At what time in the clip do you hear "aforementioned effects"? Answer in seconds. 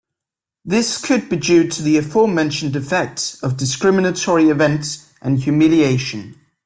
1.97-3.39